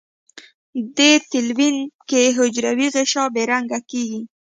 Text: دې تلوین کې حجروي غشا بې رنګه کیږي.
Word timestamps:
دې 0.97 1.11
تلوین 1.29 1.77
کې 2.09 2.21
حجروي 2.37 2.87
غشا 2.93 3.23
بې 3.33 3.43
رنګه 3.51 3.79
کیږي. 3.89 4.21